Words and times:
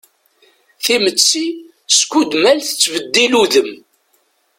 Timetti 0.83 1.45
skudmal 1.97 2.59
tettbeddil 2.61 3.33
udem. 3.41 3.69